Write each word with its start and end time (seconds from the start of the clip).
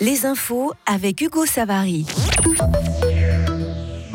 Les 0.00 0.26
infos 0.26 0.72
avec 0.86 1.20
Hugo 1.20 1.44
Savary. 1.44 2.06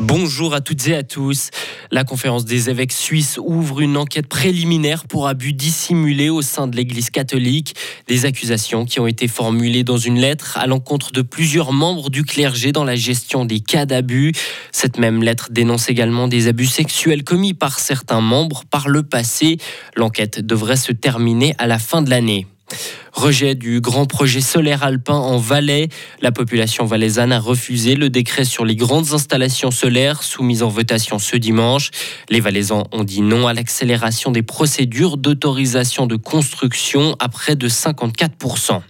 Bonjour 0.00 0.54
à 0.54 0.62
toutes 0.62 0.86
et 0.88 0.94
à 0.94 1.02
tous. 1.02 1.50
La 1.90 2.04
conférence 2.04 2.46
des 2.46 2.70
évêques 2.70 2.92
suisses 2.92 3.38
ouvre 3.42 3.80
une 3.80 3.98
enquête 3.98 4.26
préliminaire 4.26 5.06
pour 5.06 5.28
abus 5.28 5.52
dissimulés 5.52 6.30
au 6.30 6.40
sein 6.40 6.68
de 6.68 6.76
l'Église 6.76 7.10
catholique. 7.10 7.74
Des 8.08 8.24
accusations 8.24 8.86
qui 8.86 8.98
ont 8.98 9.06
été 9.06 9.28
formulées 9.28 9.84
dans 9.84 9.98
une 9.98 10.18
lettre 10.18 10.56
à 10.56 10.66
l'encontre 10.66 11.12
de 11.12 11.20
plusieurs 11.20 11.72
membres 11.72 12.08
du 12.08 12.24
clergé 12.24 12.72
dans 12.72 12.84
la 12.84 12.96
gestion 12.96 13.44
des 13.44 13.60
cas 13.60 13.84
d'abus. 13.84 14.32
Cette 14.72 14.98
même 14.98 15.22
lettre 15.22 15.48
dénonce 15.50 15.90
également 15.90 16.28
des 16.28 16.48
abus 16.48 16.66
sexuels 16.66 17.24
commis 17.24 17.52
par 17.52 17.78
certains 17.78 18.22
membres 18.22 18.64
par 18.70 18.88
le 18.88 19.02
passé. 19.02 19.58
L'enquête 19.96 20.40
devrait 20.40 20.76
se 20.76 20.92
terminer 20.92 21.54
à 21.58 21.66
la 21.66 21.78
fin 21.78 22.00
de 22.00 22.08
l'année. 22.08 22.46
Rejet 23.12 23.54
du 23.54 23.80
grand 23.80 24.06
projet 24.06 24.40
solaire 24.40 24.82
alpin 24.82 25.14
en 25.14 25.38
Valais. 25.38 25.88
La 26.20 26.32
population 26.32 26.84
valaisanne 26.84 27.32
a 27.32 27.38
refusé 27.38 27.94
le 27.94 28.10
décret 28.10 28.44
sur 28.44 28.64
les 28.64 28.76
grandes 28.76 29.12
installations 29.12 29.70
solaires 29.70 30.22
soumises 30.22 30.62
en 30.62 30.68
votation 30.68 31.18
ce 31.18 31.36
dimanche. 31.36 31.90
Les 32.28 32.40
Valaisans 32.40 32.84
ont 32.92 33.04
dit 33.04 33.22
non 33.22 33.46
à 33.46 33.54
l'accélération 33.54 34.30
des 34.30 34.42
procédures 34.42 35.16
d'autorisation 35.16 36.06
de 36.06 36.16
construction 36.16 37.16
à 37.20 37.28
près 37.28 37.56
de 37.56 37.68
54%. 37.68 38.82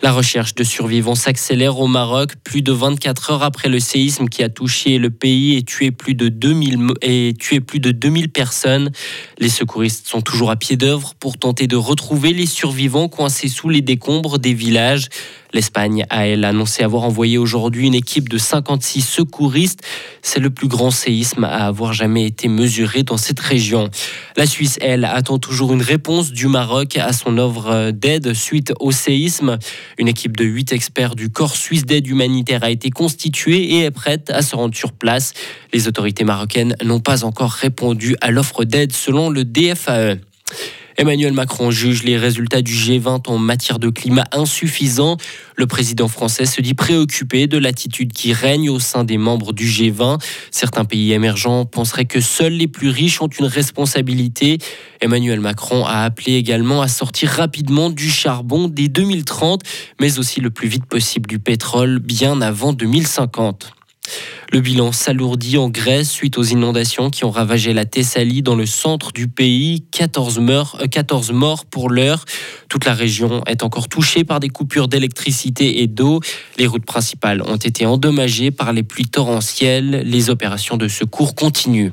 La 0.00 0.12
recherche 0.12 0.54
de 0.54 0.62
survivants 0.62 1.16
s'accélère 1.16 1.80
au 1.80 1.88
Maroc. 1.88 2.34
Plus 2.44 2.62
de 2.62 2.70
24 2.70 3.32
heures 3.32 3.42
après 3.42 3.68
le 3.68 3.80
séisme 3.80 4.28
qui 4.28 4.44
a 4.44 4.48
touché 4.48 4.98
le 4.98 5.10
pays 5.10 5.56
et 5.56 5.62
tué 5.64 5.90
plus 5.90 6.14
de 6.14 6.28
2000, 6.28 6.92
et 7.02 7.34
tué 7.38 7.58
plus 7.58 7.80
de 7.80 7.90
2000 7.90 8.28
personnes. 8.28 8.92
Les 9.38 9.48
secouristes 9.48 10.06
sont 10.06 10.20
toujours 10.20 10.50
à 10.50 10.56
pied 10.56 10.76
d'œuvre 10.76 11.14
pour 11.18 11.36
tenter 11.36 11.66
de 11.66 11.74
retrouver 11.74 12.32
les 12.32 12.46
survivants 12.46 13.08
coincés 13.08 13.48
sous 13.48 13.70
les 13.70 13.80
décombres 13.80 14.38
des 14.38 14.54
villages. 14.54 15.08
L'Espagne 15.52 16.04
a, 16.10 16.26
elle, 16.26 16.44
annoncé 16.44 16.82
avoir 16.82 17.04
envoyé 17.04 17.38
aujourd'hui 17.38 17.86
une 17.86 17.94
équipe 17.94 18.28
de 18.28 18.38
56 18.38 19.00
secouristes. 19.02 19.80
C'est 20.22 20.40
le 20.40 20.50
plus 20.50 20.68
grand 20.68 20.90
séisme 20.90 21.44
à 21.44 21.66
avoir 21.66 21.92
jamais 21.92 22.26
été 22.26 22.48
mesuré 22.48 23.02
dans 23.02 23.16
cette 23.16 23.40
région. 23.40 23.88
La 24.36 24.46
Suisse, 24.46 24.78
elle, 24.80 25.04
attend 25.04 25.38
toujours 25.38 25.72
une 25.72 25.82
réponse 25.82 26.32
du 26.32 26.48
Maroc 26.48 26.96
à 26.96 27.12
son 27.12 27.38
œuvre 27.38 27.90
d'aide 27.90 28.34
suite 28.34 28.72
au 28.80 28.92
séisme. 28.92 29.58
Une 29.98 30.08
équipe 30.08 30.36
de 30.36 30.44
8 30.44 30.72
experts 30.72 31.14
du 31.14 31.30
Corps 31.30 31.56
suisse 31.56 31.84
d'aide 31.84 32.06
humanitaire 32.06 32.64
a 32.64 32.70
été 32.70 32.90
constituée 32.90 33.74
et 33.74 33.84
est 33.84 33.90
prête 33.90 34.30
à 34.30 34.42
se 34.42 34.54
rendre 34.54 34.74
sur 34.74 34.92
place. 34.92 35.32
Les 35.72 35.88
autorités 35.88 36.24
marocaines 36.24 36.76
n'ont 36.82 37.00
pas 37.00 37.24
encore 37.24 37.52
répondu 37.52 38.16
à 38.20 38.30
l'offre 38.30 38.64
d'aide 38.64 38.92
selon 38.92 39.30
le 39.30 39.44
DFAE. 39.44 40.27
Emmanuel 41.00 41.32
Macron 41.32 41.70
juge 41.70 42.02
les 42.02 42.16
résultats 42.16 42.60
du 42.60 42.72
G20 42.72 43.28
en 43.28 43.38
matière 43.38 43.78
de 43.78 43.88
climat 43.88 44.24
insuffisants. 44.32 45.16
Le 45.54 45.68
président 45.68 46.08
français 46.08 46.44
se 46.44 46.60
dit 46.60 46.74
préoccupé 46.74 47.46
de 47.46 47.56
l'attitude 47.56 48.12
qui 48.12 48.32
règne 48.32 48.68
au 48.68 48.80
sein 48.80 49.04
des 49.04 49.16
membres 49.16 49.52
du 49.52 49.64
G20. 49.64 50.20
Certains 50.50 50.84
pays 50.84 51.12
émergents 51.12 51.66
penseraient 51.66 52.04
que 52.04 52.20
seuls 52.20 52.54
les 52.54 52.66
plus 52.66 52.88
riches 52.88 53.22
ont 53.22 53.28
une 53.28 53.46
responsabilité. 53.46 54.58
Emmanuel 55.00 55.38
Macron 55.38 55.86
a 55.86 56.02
appelé 56.02 56.34
également 56.34 56.82
à 56.82 56.88
sortir 56.88 57.30
rapidement 57.30 57.90
du 57.90 58.10
charbon 58.10 58.66
dès 58.66 58.88
2030, 58.88 59.62
mais 60.00 60.18
aussi 60.18 60.40
le 60.40 60.50
plus 60.50 60.66
vite 60.66 60.86
possible 60.86 61.28
du 61.28 61.38
pétrole 61.38 62.00
bien 62.00 62.40
avant 62.40 62.72
2050. 62.72 63.77
Le 64.50 64.60
bilan 64.60 64.92
s'alourdit 64.92 65.58
en 65.58 65.68
Grèce 65.68 66.10
suite 66.10 66.38
aux 66.38 66.42
inondations 66.42 67.10
qui 67.10 67.26
ont 67.26 67.30
ravagé 67.30 67.74
la 67.74 67.84
Thessalie 67.84 68.40
dans 68.40 68.54
le 68.54 68.64
centre 68.64 69.12
du 69.12 69.28
pays. 69.28 69.84
14 69.90 70.38
morts, 70.38 70.78
14 70.90 71.32
morts 71.32 71.66
pour 71.66 71.90
l'heure. 71.90 72.24
Toute 72.70 72.86
la 72.86 72.94
région 72.94 73.42
est 73.46 73.62
encore 73.62 73.88
touchée 73.88 74.24
par 74.24 74.40
des 74.40 74.48
coupures 74.48 74.88
d'électricité 74.88 75.82
et 75.82 75.86
d'eau. 75.86 76.20
Les 76.56 76.66
routes 76.66 76.86
principales 76.86 77.42
ont 77.42 77.56
été 77.56 77.84
endommagées 77.84 78.50
par 78.50 78.72
les 78.72 78.82
pluies 78.82 79.04
torrentielles. 79.04 80.02
Les 80.06 80.30
opérations 80.30 80.78
de 80.78 80.88
secours 80.88 81.34
continuent. 81.34 81.92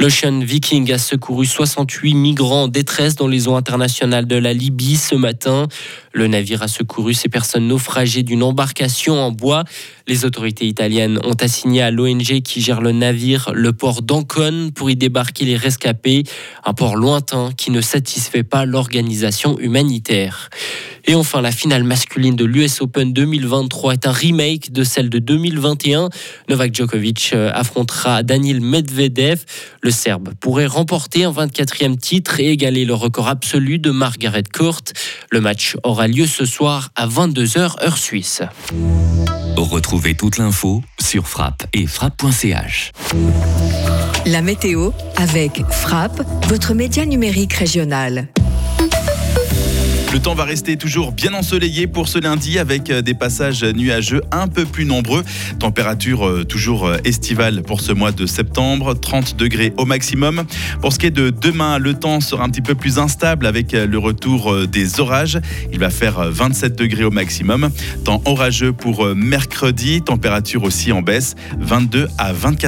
L'Ocean 0.00 0.38
Viking 0.38 0.92
a 0.92 0.98
secouru 0.98 1.44
68 1.44 2.14
migrants 2.14 2.64
en 2.64 2.68
détresse 2.68 3.16
dans 3.16 3.26
les 3.26 3.48
eaux 3.48 3.56
internationales 3.56 4.26
de 4.26 4.36
la 4.36 4.52
Libye 4.52 4.96
ce 4.96 5.16
matin. 5.16 5.66
Le 6.12 6.28
navire 6.28 6.62
a 6.62 6.68
secouru 6.68 7.14
ces 7.14 7.28
personnes 7.28 7.66
naufragées 7.66 8.22
d'une 8.22 8.44
embarcation 8.44 9.14
en 9.20 9.32
bois. 9.32 9.64
Les 10.06 10.24
autorités 10.24 10.66
italiennes 10.66 11.18
ont 11.24 11.34
assigné 11.40 11.82
à 11.82 11.90
l'ONG 11.90 12.42
qui 12.42 12.60
gère 12.60 12.80
le 12.80 12.92
navire 12.92 13.50
le 13.52 13.72
port 13.72 14.02
d'Ancône 14.02 14.70
pour 14.70 14.88
y 14.88 14.94
débarquer 14.94 15.44
les 15.44 15.56
rescapés, 15.56 16.22
un 16.64 16.74
port 16.74 16.94
lointain 16.94 17.50
qui 17.56 17.72
ne 17.72 17.80
satisfait 17.80 18.44
pas 18.44 18.66
l'organisation 18.66 19.58
humanitaire. 19.58 20.48
Et 21.10 21.14
enfin, 21.14 21.40
la 21.40 21.52
finale 21.52 21.84
masculine 21.84 22.36
de 22.36 22.44
l'US 22.44 22.82
Open 22.82 23.14
2023 23.14 23.94
est 23.94 24.06
un 24.06 24.12
remake 24.12 24.72
de 24.72 24.84
celle 24.84 25.08
de 25.08 25.18
2021. 25.18 26.10
Novak 26.50 26.74
Djokovic 26.74 27.30
euh, 27.32 27.50
affrontera 27.54 28.22
Daniel 28.22 28.60
Medvedev. 28.60 29.42
Le 29.80 29.90
Serbe 29.90 30.34
pourrait 30.38 30.66
remporter 30.66 31.24
un 31.24 31.32
24e 31.32 31.96
titre 31.96 32.40
et 32.40 32.50
égaler 32.50 32.84
le 32.84 32.92
record 32.92 33.26
absolu 33.26 33.78
de 33.78 33.90
Margaret 33.90 34.44
Court. 34.54 34.82
Le 35.30 35.40
match 35.40 35.78
aura 35.82 36.08
lieu 36.08 36.26
ce 36.26 36.44
soir 36.44 36.90
à 36.94 37.06
22h 37.06 37.82
heure 37.82 37.96
suisse. 37.96 38.42
Retrouvez 39.56 40.14
toute 40.14 40.36
l'info 40.36 40.82
sur 41.00 41.26
frappe 41.26 41.66
et 41.72 41.86
frappe.ch. 41.86 42.92
La 44.26 44.42
météo 44.42 44.90
avec 45.16 45.62
Frappe, 45.70 46.20
votre 46.48 46.74
média 46.74 47.06
numérique 47.06 47.54
régional. 47.54 48.28
Le 50.10 50.20
temps 50.20 50.34
va 50.34 50.44
rester 50.44 50.78
toujours 50.78 51.12
bien 51.12 51.34
ensoleillé 51.34 51.86
pour 51.86 52.08
ce 52.08 52.18
lundi 52.18 52.58
avec 52.58 52.88
euh, 52.88 53.02
des 53.02 53.12
passages 53.12 53.62
nuageux 53.62 54.22
un 54.32 54.48
peu 54.48 54.64
plus 54.64 54.86
nombreux. 54.86 55.22
Température 55.58 56.26
euh, 56.26 56.44
toujours 56.44 56.86
euh, 56.86 56.96
estivale 57.04 57.62
pour 57.62 57.82
ce 57.82 57.92
mois 57.92 58.10
de 58.10 58.24
septembre, 58.24 58.94
30 58.94 59.36
degrés 59.36 59.74
au 59.76 59.84
maximum. 59.84 60.44
Pour 60.80 60.94
ce 60.94 60.98
qui 60.98 61.06
est 61.06 61.10
de 61.10 61.28
demain, 61.28 61.78
le 61.78 61.92
temps 61.92 62.20
sera 62.20 62.44
un 62.44 62.48
petit 62.48 62.62
peu 62.62 62.74
plus 62.74 62.98
instable 62.98 63.46
avec 63.46 63.72
le 63.72 63.98
retour 63.98 64.66
des 64.66 64.98
orages. 64.98 65.38
Il 65.72 65.78
va 65.78 65.90
faire 65.90 66.30
27 66.30 66.74
degrés 66.74 67.04
au 67.04 67.10
maximum. 67.10 67.68
Temps 68.04 68.22
orageux 68.24 68.72
pour 68.72 69.14
mercredi, 69.14 70.00
température 70.00 70.62
aussi 70.62 70.90
en 70.90 71.02
baisse, 71.02 71.34
22 71.58 72.08
à 72.16 72.32
24 72.32 72.58